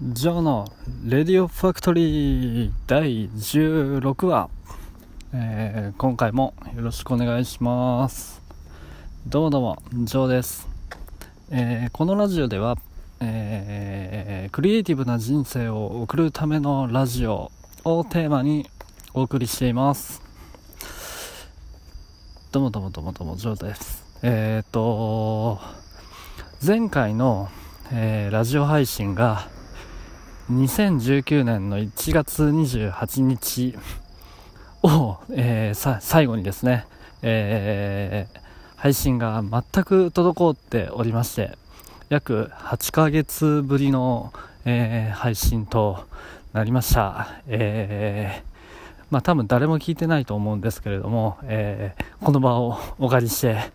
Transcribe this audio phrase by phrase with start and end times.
[0.00, 0.64] ジョーの
[1.04, 4.48] レディオファクトリー第16話、
[5.34, 8.40] えー、今回もよろしくお願いします。
[9.26, 10.68] どうもどうもジョーです、
[11.50, 12.76] えー、このラジオでは、
[13.18, 17.50] えー、クリエイティブな人生を送るためのラジオ
[17.82, 18.70] をテーマに
[19.14, 20.22] お送りしています。
[22.52, 24.04] どうもどうもどうもどうもジョーです。
[24.22, 25.58] えっ、と
[26.64, 27.48] 前回の、
[27.90, 29.57] えラジオ配信が
[30.50, 33.76] 2019年の1月28日
[34.82, 36.86] を、えー、最後にですね、
[37.20, 38.40] えー、
[38.76, 41.58] 配信が全く滞っておりまして、
[42.08, 44.32] 約8ヶ月ぶりの、
[44.64, 46.06] えー、配信と
[46.54, 47.42] なりました。
[47.46, 53.70] えー、まあ多分誰も聞いてないと思うんですけれども、えー、この場をお借りして、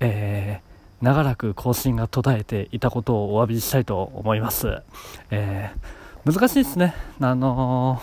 [0.00, 0.62] え、
[1.00, 4.82] 長らく更新が途絶えていたことをお詫びしたいと思います。
[5.30, 6.94] えー難しいですね。
[7.20, 8.00] あの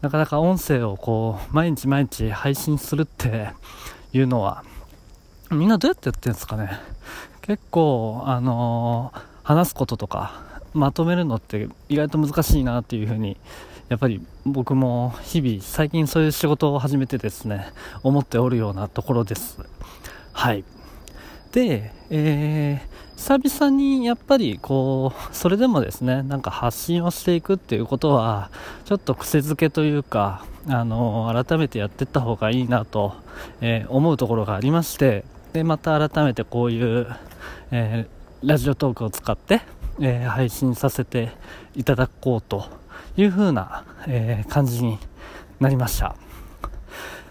[0.00, 3.50] ー、なかなか音声をこう、毎日毎日配信するって
[4.12, 4.64] いうのは、
[5.50, 6.80] みんなどうやってやってるんですかね。
[7.40, 10.42] 結構、あのー、話すこととか、
[10.74, 13.36] まとめるのって意外と難しいなっていうふうに、
[13.88, 19.58] やっぱり僕も日々、最近そういう仕事を始めてですね、思っておるようなところです。
[20.32, 20.64] はい。
[21.52, 28.50] で、えー、久々にやっぱりこう、 それでもですね、なんか発信をしていくっていうことは、
[28.86, 33.14] ちょっと癖づけというか、あの、改めてやっていった方がいいなと、
[33.60, 37.06] えー、思うところがありまして、で、また改めてこういう、
[37.70, 39.60] えー、ラジオトークを使って、
[40.00, 41.32] えー、配信させて
[41.76, 42.64] いただこうと
[43.16, 44.98] いう風な、え感じに
[45.60, 46.16] なりました。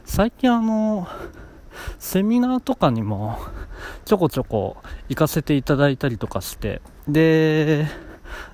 [0.05, 1.07] 最近あの、
[1.99, 3.37] セミナーとかにも
[4.05, 4.77] ちょこちょこ
[5.09, 7.87] 行かせていただいたりとかして、で、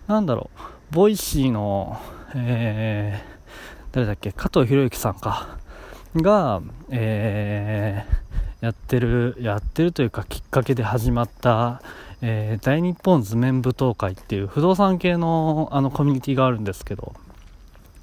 [0.07, 0.49] なんだろ
[0.91, 1.99] う、 Voicy の、
[2.35, 5.57] えー、誰だっけ、加藤ひろゆきさんか、
[6.15, 11.81] が、えー、やってる、やってるというかきっかけで始まった、
[12.21, 17.13] えー、大日本図面舞踏会っていう不動産系のあのコミュニティがあるんですけど、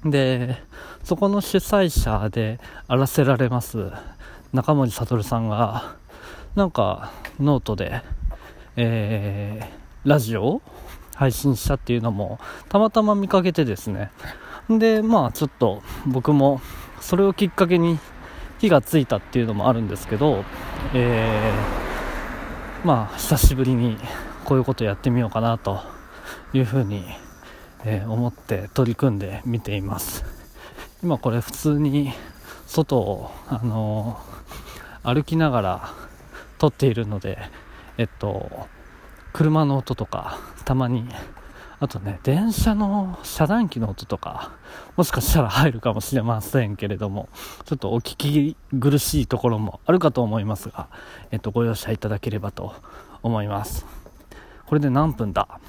[0.05, 0.57] で、
[1.03, 3.91] そこの主催者であらせられます、
[4.55, 5.97] 中森悟さんが、
[6.55, 7.11] なんか、
[7.41, 8.01] ノートで、
[8.77, 10.61] えー、ラジオを
[11.13, 12.39] 配信したっていうのも、
[12.69, 14.11] たまたま見かけてですね。
[14.69, 16.61] で、まあ、ちょっと、僕も、
[17.01, 17.99] それをきっかけに
[18.59, 20.45] 火がついたっていうのもあるんですけど、
[20.93, 23.97] えー、まあ、久しぶりに
[24.45, 25.81] こういうことやってみようかなと
[26.53, 27.03] いうふうに、
[27.83, 30.23] えー、思って取り組んでみています。
[31.03, 32.13] 今これ普通に
[32.67, 34.34] 外を、あのー、
[35.05, 35.93] 歩きながら
[36.57, 37.37] 撮っているので、
[37.97, 38.67] えっと、
[39.33, 41.07] 車の音とか、たまに、
[41.79, 44.51] あとね、電車の遮断機の音とか、
[44.95, 47.29] もしかしたら入るかもしれませんけれども、
[47.65, 50.87] ちょっとお聞き苦しいところもあるかと思いますが、
[51.31, 52.73] えっと、ご容赦いただければと
[53.21, 53.85] 思います。
[54.65, 55.59] これで何分だ？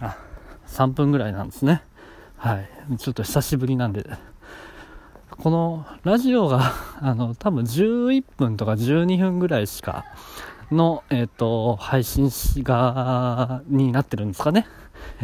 [0.00, 0.16] あ、
[0.66, 1.82] 3分ぐらいなんですね。
[2.36, 2.68] はい。
[2.98, 4.04] ちょっと久しぶりなんで、
[5.42, 10.04] このラジオが、 あの、多分11分とか12分ぐらいしか
[10.72, 12.30] の、えっ、ー、と、配信
[12.64, 14.66] が、になってるんですかね。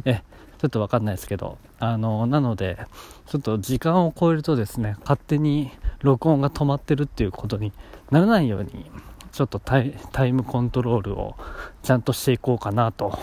[0.04, 0.22] え、
[0.58, 2.86] ちょっとわかんないですけど、あの、なので、
[3.26, 7.72] ちょっと時間を超えるとですね、勝手に録音が止まってるっていうことに
[8.12, 8.88] ならないように、
[9.32, 11.34] ちょっとタイタイムコントロールを
[11.82, 13.18] ちゃんとしていこうかなと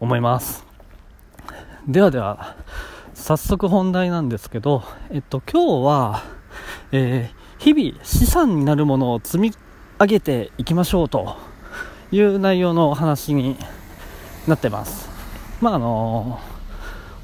[0.00, 0.64] 思います。
[1.86, 2.56] ではでは、
[3.26, 6.22] 早速本題なんですけど、えっと、今日は、
[6.92, 9.52] えー、日々資産になるものを積み
[9.98, 11.36] 上げていきましょうと
[12.12, 13.56] いう内容のお話に
[14.46, 15.08] なってます。
[15.60, 16.38] まああの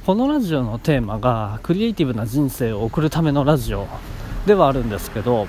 [0.05, 3.87] このラジオのテーマがクリエイティブな人生を送るためのラジオ
[4.45, 5.47] ではあるんですけど、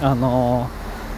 [0.00, 0.70] あの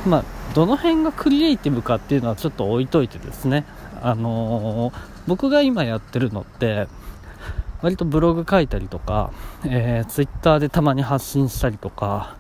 [0.06, 0.24] まあ、
[0.54, 3.66] どの辺がクリエイティブかっていうのはちょっと置いといてですね、
[4.00, 4.91] あの
[5.27, 6.88] 僕が今やってるのって
[7.82, 9.32] 割とブログ書いたりとか、
[9.65, 12.36] えー、ツイッターでたまに発信したりとか、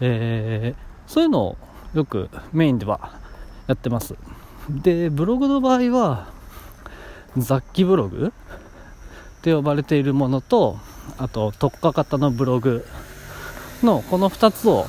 [0.00, 1.58] えー、そういうのを
[1.94, 3.18] よくメインでは
[3.66, 4.14] やってます。
[4.68, 6.28] で、ブログの場合は、
[7.36, 8.32] 雑記ブログ
[9.38, 10.78] って呼ばれているものと、
[11.18, 12.84] あと特化型のブログ
[13.82, 14.86] のこの2つを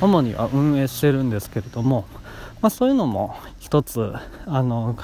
[0.00, 2.06] 主には運営してるんですけれども、
[2.60, 4.12] まあ、そういうのも一つ
[4.46, 4.96] あの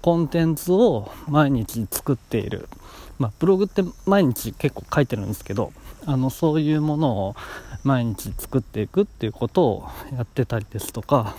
[0.00, 2.68] コンテンツを毎日作っている
[3.22, 5.72] まあ、ブログって毎日結構書いてるんですけど
[6.06, 7.36] あのそういうものを
[7.84, 11.36] 毎日作っていくっていうことをやってたりですとか、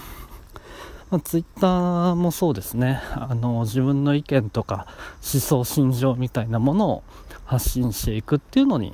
[1.11, 3.01] まあ、ツイッターもそうですね。
[3.11, 4.87] あの自分の意見とか
[5.21, 7.03] 思想心情みたいなものを
[7.43, 8.93] 発信していくっていうのに、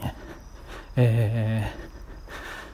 [0.95, 1.71] え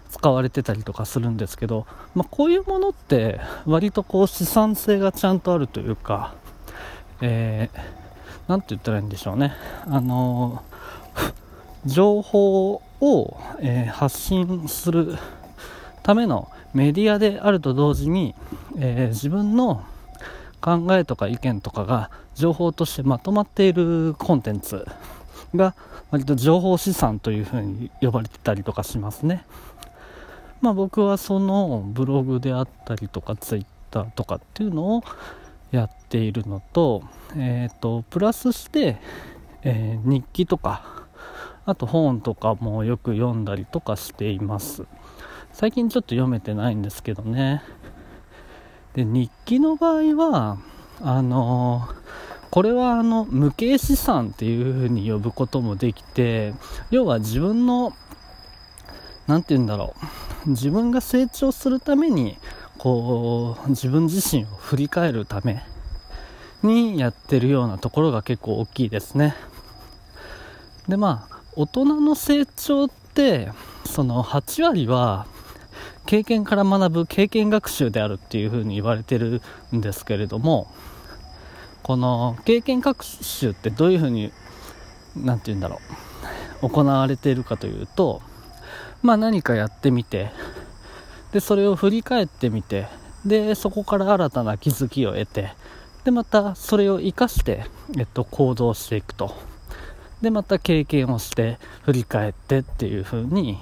[0.09, 6.35] ー、使われてたりとかするんですけど、まあ、こういうものって割とこう資産性がちゃんとあるというか、
[7.19, 8.04] えー、
[8.47, 9.53] 何て言ったらいいんでしょうね
[9.87, 10.63] あの
[11.85, 15.17] 情報を、えー、発信する
[16.03, 18.35] ためのメディアであると同時に、
[18.77, 19.83] えー、自分の
[20.61, 24.85] 考えとか意見とかが情報としてまとまっているコンテンツ
[25.53, 25.75] が
[26.11, 29.45] 割と情報資産というふうに呼ばれてたりとかしますね。
[30.61, 35.03] まあ僕はそのブログであったりとかツイッターとかっていうのを
[35.71, 37.03] やっているのと、
[37.35, 38.97] えっ、ー、と、プラスして、
[39.63, 41.05] えー、日記とか、
[41.65, 44.85] あと本とかもよく読んだりとかしています。
[45.55, 47.63] 最近ちょっと読めてないんですけどね
[48.93, 50.57] で日記の場合は
[50.99, 51.87] あの
[52.51, 56.53] これはあの無形資産っていう風に呼ぶこともできて
[56.91, 57.93] 要は自分の
[59.27, 59.95] 何て言うんだろ
[60.45, 62.37] う自分が成長するために
[62.77, 65.63] こう自分自身を振り返るため
[66.63, 69.35] にやってるようなところが結構大きいですね。
[70.87, 73.51] でまあ大人の成長って
[73.85, 75.25] その8割は
[76.05, 79.41] 経験から学ぶ経験学習であるっていうふうに言われてる
[79.73, 80.67] んですけれども
[81.81, 84.31] この経験学習ってどういうふうに
[85.15, 85.79] 何て言うんだろ
[86.61, 88.21] う行われているかというと
[89.01, 90.31] まあ何かやってみて
[91.35, 92.87] でそれを振り返ってみて
[93.25, 95.51] でそこから新たな気づきを得て
[96.05, 97.65] でまたそれを生かして、
[97.97, 99.35] えっと、行動していくと
[100.21, 103.57] でまた経験をして振り返ってっていう風に、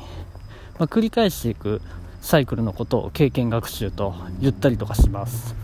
[0.77, 1.81] まあ、繰り返していく
[2.21, 5.55] サイクルのことを経験学習と言ったりとかします。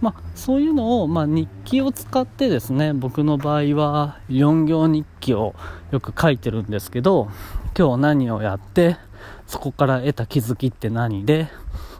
[0.00, 5.54] まあ、そういうのを、まあ、日記を使ってですね僕の場合は4行日記を
[5.92, 7.28] よく書いてるんですけど
[7.78, 8.96] 今日何をやって
[9.46, 11.48] そこから得た気づきって何で？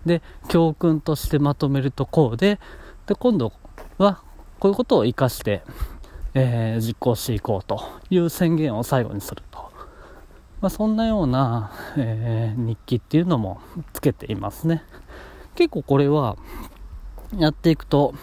[0.06, 2.58] で教訓としてまとめるとこうで
[3.06, 3.52] で今度
[3.96, 4.20] は
[4.58, 5.62] こういうことを生かして、
[6.34, 9.72] えー、実行していこうという宣言を最後にすると。
[10.60, 13.60] まあ、そんなような、えー、日記っていうのも
[13.92, 14.82] つけていますね。
[15.54, 16.36] 結構これは
[17.36, 18.14] やっていくと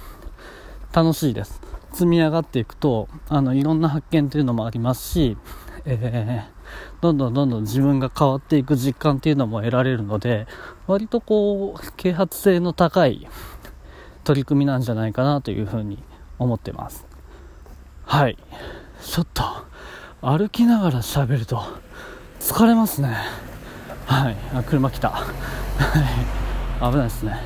[0.91, 1.61] 楽しいです。
[1.93, 5.37] 積み上がっていくとあのいろんな発見というのもありますし、
[5.85, 6.60] えー、
[7.01, 10.45] どんどんどんどん自分が変わっていく実感っていうのも得られるので
[10.85, 13.27] 割とこう啓発性の高い
[14.23, 16.01] 取り組みなんじゃないかなというふうに
[16.37, 17.07] 思ってます。
[18.05, 18.37] はい。
[19.03, 19.43] ちょっと
[20.21, 21.63] 歩きながら喋ると
[22.39, 23.17] 疲れますね。
[24.05, 24.37] はい。
[24.53, 25.23] あ車来た。
[26.79, 27.39] 危ないですね。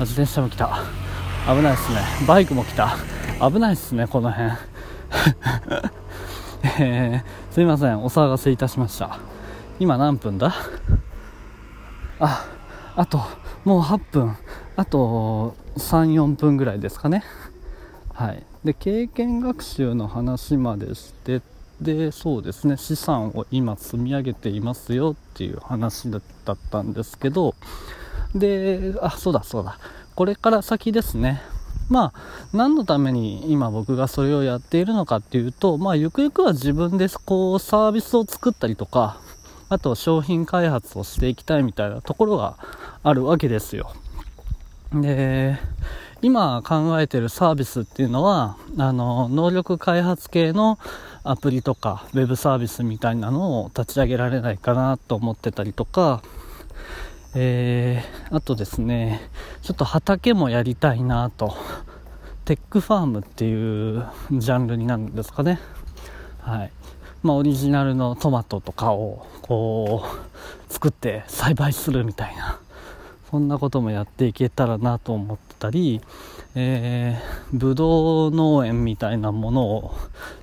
[0.00, 0.80] 自転車も来た。
[1.46, 2.00] 危ないですね。
[2.26, 2.96] バイクも来た。
[3.40, 4.52] 危ないですねこの辺。
[6.66, 9.18] えー、すいませんお騒がせいたしました。
[9.78, 10.54] 今何分だ？
[12.18, 12.46] あ
[12.96, 13.20] あと
[13.64, 14.36] もう8分。
[14.76, 17.22] あと34分ぐらいですかね。
[18.14, 18.42] はい。
[18.64, 21.42] で経験学習の話までして
[21.82, 22.78] でそうですね。
[22.78, 27.54] 資産を今積み上げていますよっていう話だったんですけど。
[28.34, 29.78] であそうだそうだ。
[30.14, 31.42] これから先ですね。
[31.88, 39.20] まあ何のために今僕がそれをやっているのかっていうとまあゆくゆくは自分でこうサービスを作ったりとか
[39.68, 42.56] あと商品開発をしていきたいみたいなところが
[43.02, 43.92] あるわけですよ。
[44.92, 45.58] で
[46.22, 50.78] 今考えてるサービスっていうのはあの能力開発系の
[51.22, 56.22] アプリとかウェブサービスみたいなのを立ち上げられないかなと思ってたりとか、
[57.34, 59.20] えー、あとですね、
[59.62, 61.56] ちょっと畑もやりたいなと、
[62.44, 65.58] テックファームっていうジャンルになるんですかね。
[66.40, 66.70] はい。
[67.24, 70.04] まあ、オリジナルのトマトとかをこ
[70.68, 72.60] う作って栽培するみたいな
[73.30, 76.02] そんなこともやっていけたらなと思ってたり、
[76.54, 79.94] えー、ぶどう農園みたいなものを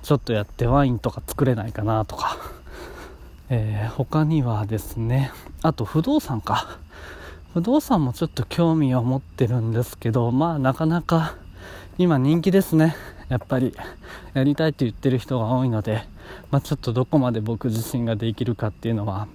[0.02, 2.36] ちょっとやってワインとか作れないかなとか、
[3.54, 5.30] えー、他にはですね
[5.60, 6.78] あと不動産か。
[7.52, 11.34] 不動産もちょっと興味を持ってるんですけどまあなかなか
[11.98, 12.96] 今人気ですね。
[13.28, 13.74] やっぱり
[14.32, 16.02] やりたいって言ってる人が多いので、
[16.50, 19.28] まあ、ちょっとどこまで僕自身ができるかっていうのは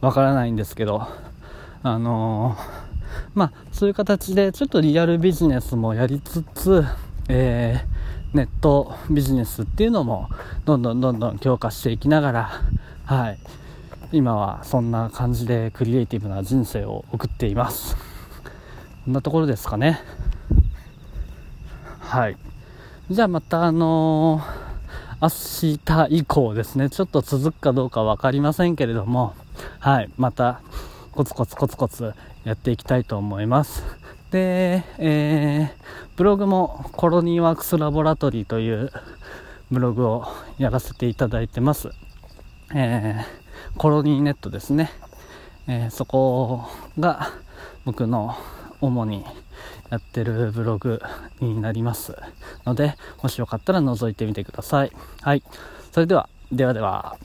[0.00, 1.08] わからないんですけど
[1.82, 2.86] あのー
[3.34, 6.84] まあ、そういう形でちょっとリアルビジネスもやりつつ、
[7.28, 7.95] えー、
[8.34, 10.28] ネットビジネスっていうのも
[10.64, 12.50] どんどんどんどん強化していきながら、
[13.04, 13.38] はい、
[14.12, 17.96] 今はそんな感じでクリエイティブな人生を送っています。
[19.04, 20.00] こんなところですかね。
[22.00, 22.36] はい。
[23.10, 26.90] じゃあまたあのー、明日以降ですね。
[26.90, 29.34] ちょっと続くかどうか分かりませんけれども
[29.78, 30.10] はい。
[30.16, 30.60] また
[31.12, 32.12] コツコツコツコツ
[32.44, 34.05] やっていきたいと思います。
[34.36, 38.92] で、えー、ブログもコロニーワークスラボラトリーという
[39.70, 40.26] ブログを
[40.58, 41.88] やらせていただいてます。
[42.74, 44.90] えー、コロニーネットですね。
[45.66, 46.66] えー、そこ
[47.00, 47.30] が
[47.86, 48.36] 僕の
[48.82, 49.24] 主に
[49.88, 51.00] やってるブログ
[51.40, 52.14] になります
[52.66, 54.92] ので、もしよかったら覗いてみてください。
[55.22, 55.42] はい。
[55.92, 57.16] それでは、ではでは。